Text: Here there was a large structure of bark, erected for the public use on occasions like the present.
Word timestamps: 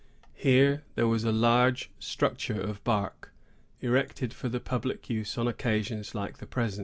Here 0.33 0.81
there 0.95 1.07
was 1.07 1.23
a 1.25 1.31
large 1.31 1.91
structure 1.99 2.59
of 2.59 2.83
bark, 2.83 3.31
erected 3.81 4.33
for 4.33 4.49
the 4.49 4.59
public 4.59 5.11
use 5.11 5.37
on 5.37 5.47
occasions 5.47 6.15
like 6.15 6.39
the 6.39 6.47
present. 6.47 6.79